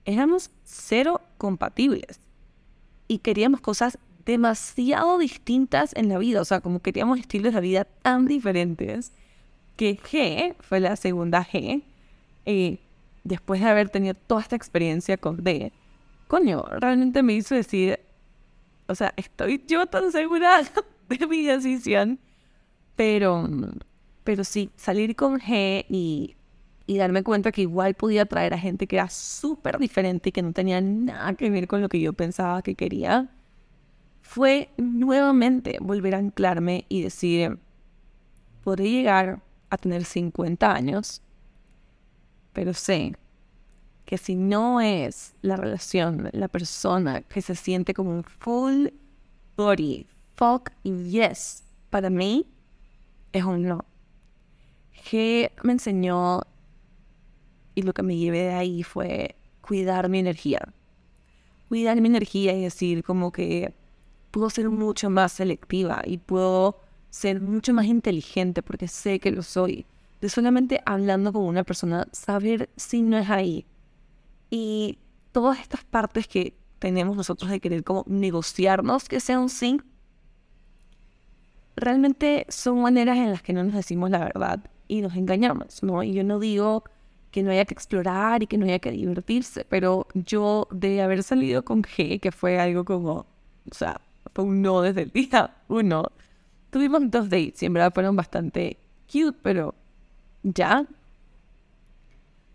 [0.07, 2.21] éramos cero compatibles
[3.07, 7.85] y queríamos cosas demasiado distintas en la vida, o sea, como queríamos estilos de vida
[7.85, 9.13] tan diferentes
[9.77, 11.83] que G fue la segunda G,
[12.45, 12.81] y
[13.25, 15.73] después de haber tenido toda esta experiencia con D,
[16.29, 18.01] coño, realmente me hizo decir,
[18.87, 20.61] o sea, estoy yo tan segura
[21.09, 22.19] de mi decisión,
[22.97, 23.49] pero
[24.25, 26.37] pero sí, salir con G y,
[26.87, 30.43] y darme cuenta que igual podía atraer a gente que era súper diferente y que
[30.43, 33.29] no tenía nada que ver con lo que yo pensaba que quería,
[34.23, 37.59] fue nuevamente volver a anclarme y decir,
[38.65, 41.21] podré llegar a tener 50 años,
[42.53, 43.15] pero sé
[44.07, 48.89] que si no es la relación, la persona que se siente como un full
[49.57, 52.47] body, fuck yes, para mí
[53.33, 53.85] es un no
[55.09, 56.43] que me enseñó
[57.75, 60.73] y lo que me llevé de ahí fue cuidar mi energía.
[61.69, 63.75] Cuidar mi energía y decir como que
[64.33, 69.43] puedo ser mucho más selectiva y puedo ser mucho más inteligente porque sé que lo
[69.43, 69.87] soy.
[70.21, 73.67] De solamente hablando con una persona, saber si no es ahí.
[74.51, 74.99] Y
[75.31, 79.81] todas estas partes que tenemos nosotros de querer como negociarnos que sea un sí,
[81.77, 86.03] realmente son maneras en las que no nos decimos la verdad y nos engañamos, ¿no?
[86.03, 86.85] Y yo no digo
[87.31, 91.23] que no haya que explorar y que no haya que divertirse, pero yo de haber
[91.23, 93.27] salido con G, que fue algo como,
[93.71, 94.01] o sea,
[94.35, 96.05] fue un no desde el día uno,
[96.71, 99.75] tuvimos dos dates y en verdad fueron bastante cute, pero
[100.43, 100.87] ya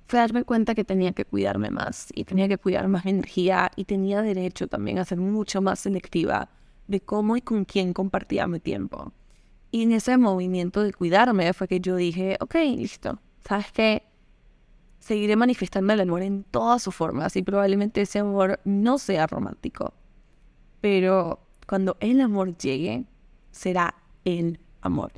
[0.08, 3.72] fue darme cuenta que tenía que cuidarme más y tenía que cuidar más mi energía
[3.76, 6.50] y tenía derecho también a ser mucho más selectiva
[6.88, 9.12] de cómo y con quién compartía mi tiempo.
[9.70, 14.04] Y en ese movimiento de cuidarme fue que yo dije, ok, listo, ¿sabes qué?
[15.00, 19.94] Seguiré manifestando el amor en todas sus formas y probablemente ese amor no sea romántico.
[20.80, 23.06] Pero cuando el amor llegue,
[23.52, 25.12] será el amor.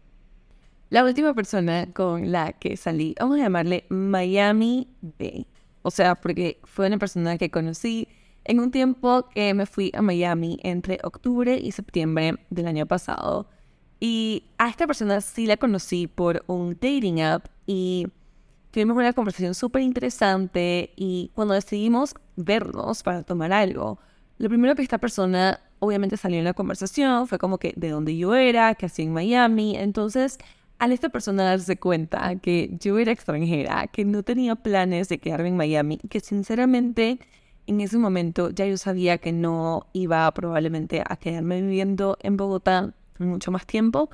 [0.90, 5.46] La última persona con la que salí, vamos a llamarle Miami Bay.
[5.84, 8.08] O sea, porque fue una persona que conocí
[8.44, 13.48] en un tiempo que me fui a Miami entre octubre y septiembre del año pasado
[14.00, 18.08] y a esta persona sí la conocí por un dating app y
[18.72, 24.00] tuvimos una conversación súper interesante y cuando decidimos vernos para tomar algo,
[24.40, 28.18] lo primero que esta persona obviamente salió en la conversación fue como que de dónde
[28.18, 29.76] yo era, que hacía en Miami.
[29.76, 30.38] Entonces,
[30.80, 35.50] al esta persona darse cuenta que yo era extranjera, que no tenía planes de quedarme
[35.50, 37.20] en Miami, que sinceramente
[37.68, 42.94] en ese momento ya yo sabía que no iba probablemente a quedarme viviendo en Bogotá
[43.20, 44.10] mucho más tiempo,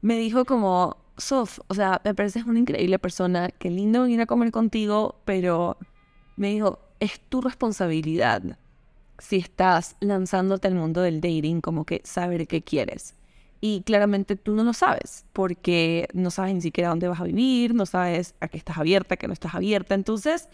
[0.00, 4.26] me dijo como, Sof, o sea, me pareces una increíble persona, qué lindo venir a
[4.26, 5.76] comer contigo, pero
[6.36, 8.58] me dijo, es tu responsabilidad
[9.22, 13.14] si estás lanzándote al mundo del dating, como que saber qué quieres.
[13.60, 17.72] Y claramente tú no lo sabes, porque no sabes ni siquiera dónde vas a vivir,
[17.72, 19.94] no sabes a qué estás abierta, a qué no estás abierta.
[19.94, 20.48] Entonces,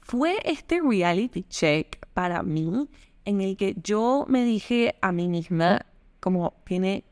[0.00, 2.88] fue este reality check para mí
[3.24, 5.84] en el que yo me dije a mí misma,
[6.20, 7.02] como tiene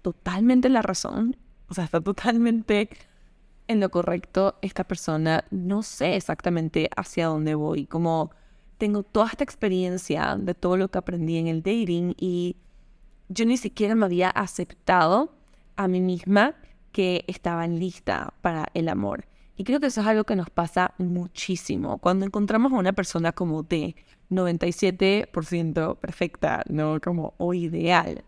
[0.00, 1.36] totalmente la razón,
[1.68, 2.88] o sea, está totalmente
[3.68, 8.30] en lo correcto esta persona, no sé exactamente hacia dónde voy, como
[8.78, 12.56] tengo toda esta experiencia de todo lo que aprendí en el dating y
[13.28, 15.34] yo ni siquiera me había aceptado
[15.76, 16.54] a mí misma
[16.92, 19.26] que estaba lista para el amor.
[19.56, 21.98] Y creo que eso es algo que nos pasa muchísimo.
[21.98, 23.96] Cuando encontramos a una persona como de
[24.30, 27.00] 97% perfecta, ¿no?
[27.00, 28.24] Como o ideal,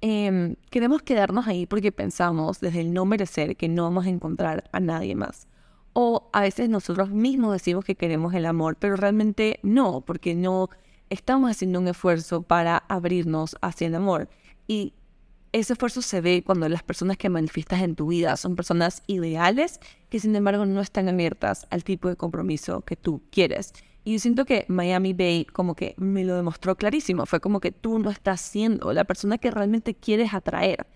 [0.00, 4.68] Em, queremos quedarnos ahí porque pensamos desde el no merecer que no vamos a encontrar
[4.72, 5.48] a nadie más.
[5.98, 10.68] O a veces nosotros mismos decimos que queremos el amor, pero realmente no, porque no
[11.08, 14.28] estamos haciendo un esfuerzo para abrirnos hacia el amor.
[14.68, 14.92] Y
[15.52, 19.80] ese esfuerzo se ve cuando las personas que manifiestas en tu vida son personas ideales
[20.10, 23.72] que sin embargo no están abiertas al tipo de compromiso que tú quieres.
[24.04, 27.24] Y yo siento que Miami Bay como que me lo demostró clarísimo.
[27.24, 30.86] Fue como que tú no estás siendo la persona que realmente quieres atraer.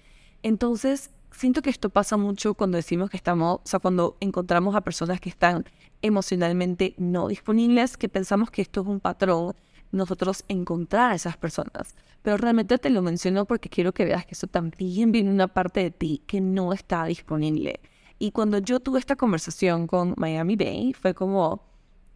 [0.43, 4.81] Entonces, siento que esto pasa mucho cuando decimos que estamos, o sea, cuando encontramos a
[4.81, 5.65] personas que están
[6.03, 9.55] emocionalmente no disponibles, que pensamos que esto es un patrón,
[9.93, 11.95] nosotros encontrar a esas personas.
[12.23, 15.81] Pero realmente te lo menciono porque quiero que veas que eso también viene una parte
[15.81, 17.81] de ti que no está disponible.
[18.19, 21.63] Y cuando yo tuve esta conversación con Miami Bay, fue como,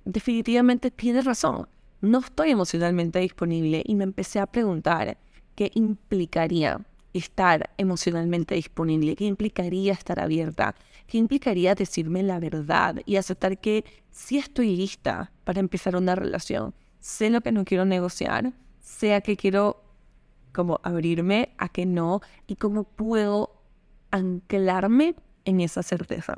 [0.04, 1.68] definitivamente tienes razón,
[2.02, 5.16] no estoy emocionalmente disponible y me empecé a preguntar
[5.54, 6.84] qué implicaría
[7.14, 10.74] estar emocionalmente disponible, qué implicaría estar abierta,
[11.06, 16.74] qué implicaría decirme la verdad y aceptar que sí estoy lista para empezar una relación,
[16.98, 19.82] sé lo que no quiero negociar, sé a qué quiero
[20.52, 23.62] como abrirme, a qué no y cómo puedo
[24.10, 26.34] anclarme en esa certeza.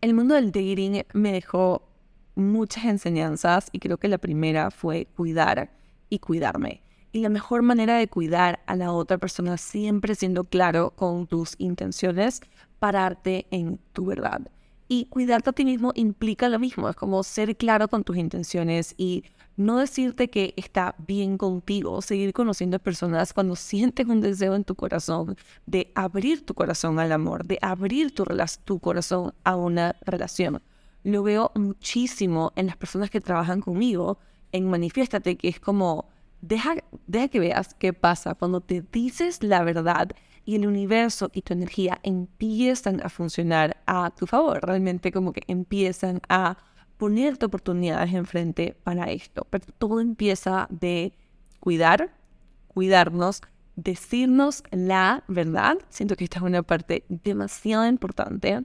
[0.00, 1.88] El mundo del dating me dejó
[2.34, 5.70] muchas enseñanzas y creo que la primera fue cuidar
[6.10, 6.85] y cuidarme.
[7.12, 11.54] Y la mejor manera de cuidar a la otra persona siempre siendo claro con tus
[11.58, 12.40] intenciones,
[12.78, 14.40] pararte en tu verdad.
[14.88, 18.94] Y cuidarte a ti mismo implica lo mismo, es como ser claro con tus intenciones
[18.96, 19.24] y
[19.56, 24.74] no decirte que está bien contigo, seguir conociendo personas cuando sientes un deseo en tu
[24.74, 28.24] corazón de abrir tu corazón al amor, de abrir tu,
[28.64, 30.62] tu corazón a una relación.
[31.04, 34.18] Lo veo muchísimo en las personas que trabajan conmigo,
[34.52, 36.06] en Manifiéstate, que es como,
[36.46, 36.76] deja,
[37.06, 40.10] deja que veas qué pasa cuando te dices la verdad
[40.44, 45.42] y el universo y tu energía empiezan a funcionar a tu favor, realmente como que
[45.48, 46.56] empiezan a
[46.96, 49.46] ponerte oportunidades enfrente para esto.
[49.50, 51.12] Pero todo empieza de
[51.60, 52.14] cuidar,
[52.68, 53.42] cuidarnos,
[53.74, 55.78] decirnos la verdad.
[55.90, 58.64] Siento que esta es una parte demasiado importante.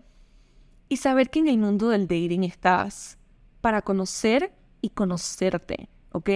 [0.87, 3.17] Y saber que en el mundo del dating estás
[3.61, 6.29] para conocer y conocerte, ¿ok?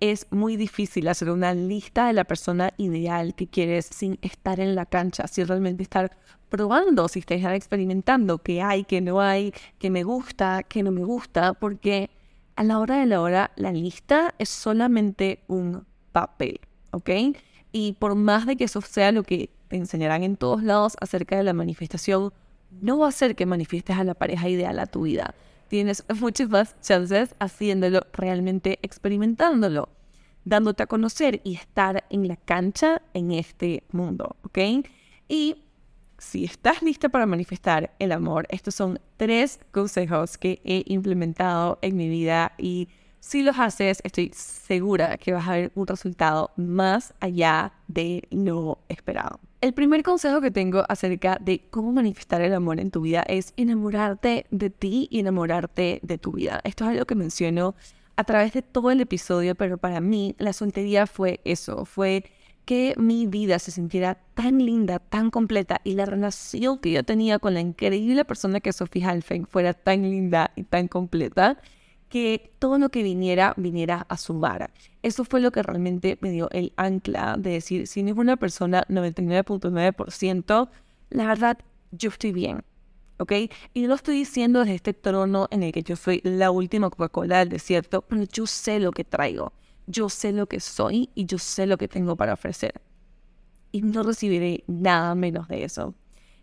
[0.00, 4.74] Es muy difícil hacer una lista de la persona ideal que quieres sin estar en
[4.74, 6.16] la cancha, sin realmente estar
[6.48, 11.04] probando, si estás experimentando qué hay, qué no hay, qué me gusta, qué no me
[11.04, 12.10] gusta, porque
[12.56, 17.10] a la hora de la hora la lista es solamente un papel, ¿ok?
[17.72, 21.36] Y por más de que eso sea lo que te enseñarán en todos lados acerca
[21.36, 22.32] de la manifestación,
[22.80, 25.34] no va a ser que manifiestes a la pareja ideal a tu vida.
[25.68, 29.88] Tienes muchas más chances haciéndolo, realmente experimentándolo,
[30.44, 34.58] dándote a conocer y estar en la cancha en este mundo, ¿ok?
[35.28, 35.64] Y
[36.18, 41.96] si estás lista para manifestar el amor, estos son tres consejos que he implementado en
[41.96, 42.88] mi vida y
[43.20, 48.78] si los haces, estoy segura que vas a ver un resultado más allá de lo
[48.88, 49.40] esperado.
[49.60, 53.54] El primer consejo que tengo acerca de cómo manifestar el amor en tu vida es
[53.56, 56.60] enamorarte de ti y enamorarte de tu vida.
[56.62, 57.74] Esto es algo que menciono
[58.14, 62.24] a través de todo el episodio, pero para mí la soltería fue eso, fue
[62.66, 67.40] que mi vida se sintiera tan linda, tan completa y la relación que yo tenía
[67.40, 71.60] con la increíble persona que es Sofía Halfen fuera tan linda y tan completa
[72.08, 74.70] que todo lo que viniera, viniera a sumar.
[75.02, 78.36] Eso fue lo que realmente me dio el ancla de decir, si no es una
[78.36, 80.68] persona 99.9%,
[81.10, 81.58] la verdad,
[81.92, 82.64] yo estoy bien.
[83.20, 83.32] ¿Ok?
[83.74, 86.88] Y no lo estoy diciendo desde este trono en el que yo soy la última
[86.88, 89.52] Coca-Cola del desierto, pero yo sé lo que traigo
[89.88, 92.80] yo sé lo que soy y yo sé lo que tengo para ofrecer.
[93.72, 95.94] Y no recibiré nada menos de eso.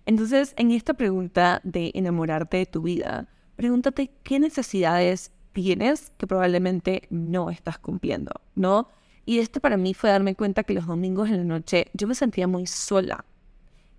[0.06, 7.08] Entonces, en esta pregunta de enamorarte de tu vida, pregúntate qué necesidades tienes que probablemente
[7.10, 8.90] no estás cumpliendo, ¿no?
[9.26, 12.14] Y este para mí fue darme cuenta que los domingos en la noche yo me
[12.14, 13.26] sentía muy sola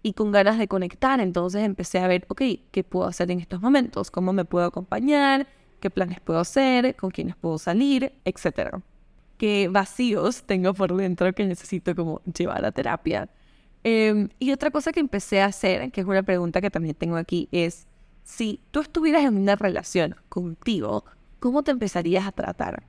[0.05, 1.19] y con ganas de conectar.
[1.21, 4.13] Entonces empecé a ver, ok, ¿qué puedo hacer en estos momentos?
[4.13, 5.49] ¿Cómo me puedo acompañar?
[5.81, 6.95] ¿Qué planes puedo hacer?
[6.95, 8.13] ¿Con quiénes puedo salir?
[8.25, 8.81] Etcétera
[9.37, 13.29] qué vacíos tengo por dentro que necesito como llevar a terapia.
[13.85, 17.17] Em, y otra cosa que empecé a hacer, que es una pregunta que también tengo
[17.17, 17.87] aquí, es
[18.25, 21.05] si tú estuvieras en una relación contigo,
[21.47, 22.83] ¿cómo te empezarías a tratar?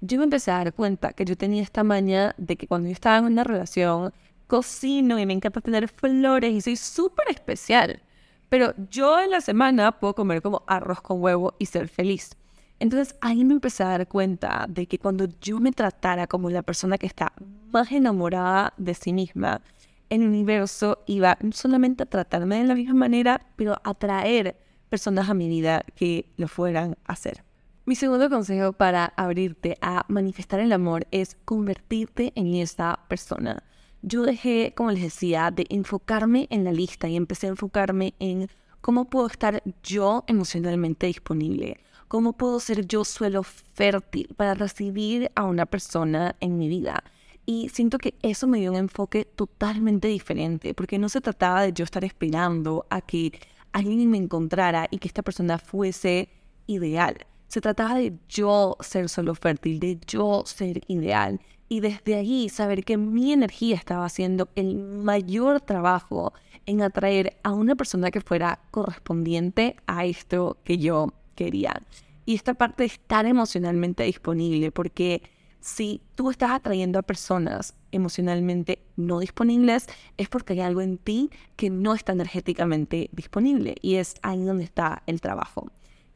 [0.00, 2.92] Yo me empecé a dar cuenta que yo tenía esta maña de que cuando yo
[2.92, 4.12] estaba en una relación,
[4.48, 8.02] cocino y me encanta tener flores y soy súper especial.
[8.48, 12.32] Pero yo en la semana puedo comer como arroz con huevo y ser feliz.
[12.80, 16.62] Entonces ahí me empecé a dar cuenta de que cuando yo me tratara como la
[16.62, 17.32] persona que está
[17.70, 19.60] más enamorada de sí misma,
[20.08, 24.56] el universo iba no solamente a tratarme de la misma manera, pero a atraer
[24.88, 27.44] personas a mi vida que lo fueran a hacer.
[27.86, 33.62] Mi segundo consejo para abrirte a manifestar el amor es convertirte en esa persona.
[34.02, 38.48] Yo dejé, como les decía, de enfocarme en la lista y empecé a enfocarme en
[38.80, 41.78] cómo puedo estar yo emocionalmente disponible
[42.10, 47.04] ¿Cómo puedo ser yo suelo fértil para recibir a una persona en mi vida?
[47.46, 51.72] Y siento que eso me dio un enfoque totalmente diferente, porque no se trataba de
[51.72, 53.38] yo estar esperando a que
[53.70, 56.30] alguien me encontrara y que esta persona fuese
[56.66, 57.16] ideal.
[57.50, 61.40] Se trataba de yo ser solo fértil, de yo ser ideal.
[61.68, 66.32] Y desde ahí saber que mi energía estaba haciendo el mayor trabajo
[66.66, 71.82] en atraer a una persona que fuera correspondiente a esto que yo quería.
[72.24, 75.20] Y esta parte de estar emocionalmente disponible, porque
[75.58, 79.88] si tú estás atrayendo a personas emocionalmente no disponibles,
[80.18, 84.62] es porque hay algo en ti que no está energéticamente disponible y es ahí donde
[84.62, 85.66] está el trabajo.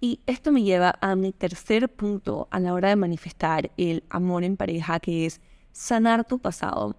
[0.05, 4.45] Y esto me lleva a mi tercer punto a la hora de manifestar el amor
[4.45, 5.41] en pareja, que es
[5.73, 6.95] sanar tu pasado.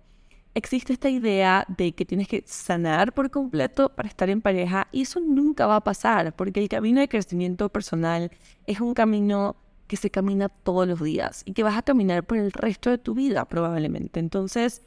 [0.56, 5.04] Existe esta idea de que tienes que sanar por completo para estar en pareja y
[5.04, 8.32] eso nunca va a pasar porque el camino de crecimiento personal
[8.66, 12.40] es un camino que se camina todos los días y que vas a caminar por
[12.40, 14.20] el resto de tu vida probablemente.
[14.20, 14.82] Entonces,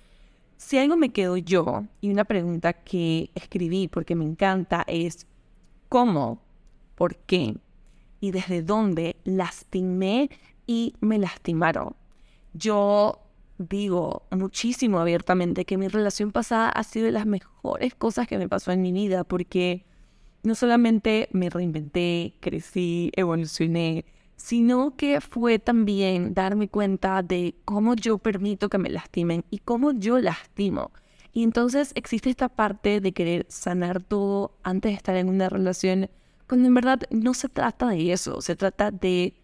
[0.57, 5.29] si algo me quedo yo y una pregunta que escribí porque me encanta es
[5.89, 6.43] ¿cómo?
[6.97, 7.55] ¿Por qué?
[8.21, 10.31] ¿Y desde dónde lastimé
[10.67, 11.95] y me lastimaron?
[12.53, 13.21] Yo
[13.59, 18.49] digo muchísimo abiertamente que mi relación pasada ha sido de las mejores cosas que me
[18.49, 19.85] pasó en mi vida porque
[20.43, 24.05] no solamente me reinventé, crecí, evolucioné,
[24.37, 29.93] sino que fue también darme cuenta de cómo yo permito que me lastimen y cómo
[29.93, 30.93] yo lastimo.
[31.33, 36.09] Y entonces existe esta parte de querer sanar todo antes de estar en una relación,
[36.49, 39.35] cuando en verdad no se trata de eso, se trata de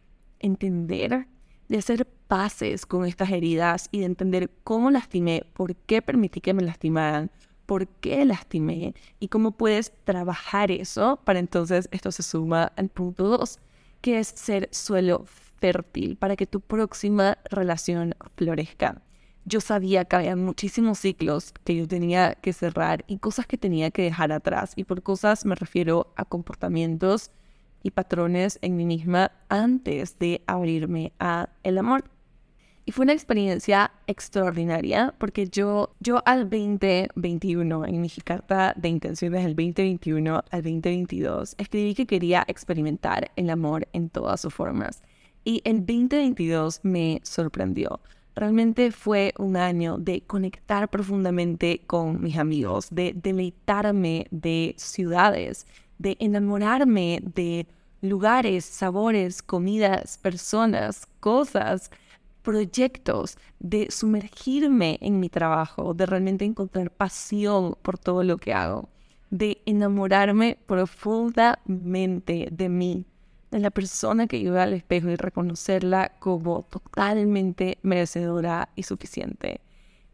[0.41, 1.29] entender,
[1.69, 6.55] de hacer paces con estas heridas y de entender cómo lastimé, por qué permití que
[6.55, 7.31] me lastimaran,
[7.67, 13.25] por qué lastimé y cómo puedes trabajar eso para entonces esto se suma al punto
[13.29, 13.59] 2
[14.01, 15.25] que es ser suelo
[15.61, 19.01] fértil para que tu próxima relación florezca.
[19.47, 23.91] Yo sabía que había muchísimos ciclos que yo tenía que cerrar y cosas que tenía
[23.91, 24.73] que dejar atrás.
[24.75, 27.31] Y por cosas me refiero a comportamientos
[27.83, 32.05] y patrones en mí misma antes de abrirme a el amor.
[32.87, 39.45] Y fue una experiencia extraordinaria porque yo, yo al 2021, en mi carta de intenciones
[39.45, 45.03] del 2021 al 2022, escribí que quería experimentar el amor en todas sus formas.
[45.45, 48.01] Y el 2022 me sorprendió.
[48.37, 55.67] Realmente fue un año de conectar profundamente con mis amigos, de deleitarme de ciudades,
[55.99, 57.69] de enamorarme de
[58.01, 61.91] lugares, sabores, comidas, personas, cosas
[62.43, 68.91] proyectos, de sumergirme en mi trabajo, de realmente encontrar pasión por todo lo que hago,
[69.31, 73.07] de enamorarme profundamente de mí,
[73.55, 79.61] de la persona que yo al espejo y reconocerla como totalmente merecedora y suficiente.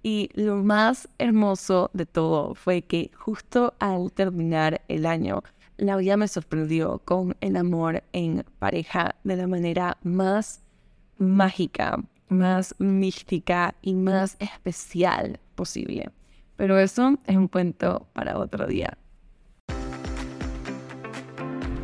[0.02, 5.42] Y lo más hermoso de todo fue que justo al terminar el año,
[5.78, 10.60] la vida me sorprendió con el amor en pareja de la manera más
[11.16, 16.10] mágica, más mística y más especial posible.
[16.56, 18.98] Pero eso es un cuento para otro día.